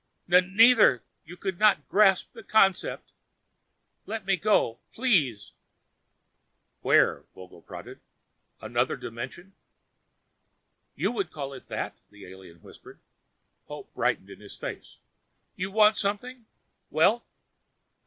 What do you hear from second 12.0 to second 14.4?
the alien whispered. Hope brightened